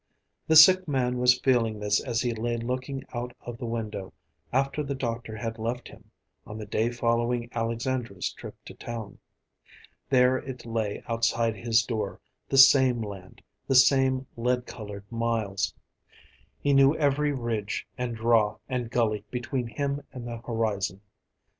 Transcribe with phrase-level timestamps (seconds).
[0.47, 4.13] The sick man was feeling this as he lay looking out of the window,
[4.51, 6.09] after the doctor had left him,
[6.47, 9.19] on the day following Alexandra's trip to town.
[10.09, 12.19] There it lay outside his door,
[12.49, 15.71] the same land, the same lead colored miles.
[16.59, 21.01] He knew every ridge and draw and gully between him and the horizon.